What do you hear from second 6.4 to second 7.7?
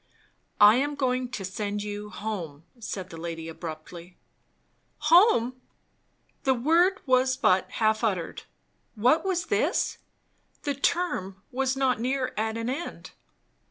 the word was but